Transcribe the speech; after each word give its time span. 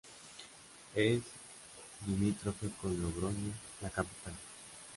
Es 0.95 1.21
limítrofe 2.07 2.71
con 2.81 2.99
Logroño, 2.99 3.53
la 3.81 3.91
capital. 3.91 4.33